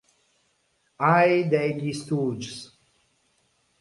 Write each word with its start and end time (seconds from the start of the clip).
Eye 1.13 1.47
degli 1.47 1.93
Stooges. 1.93 2.75